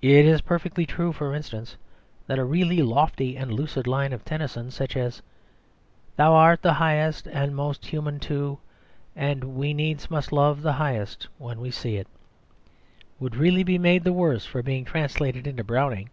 [0.00, 1.76] It is perfectly true, for instance,
[2.28, 5.22] that a really lofty and lucid line of Tennyson, such as
[6.14, 8.58] "Thou art the highest, and most human too"
[9.16, 12.06] and "We needs must love the highest when we see it"
[13.18, 16.10] would really be made the worse for being translated into Browning.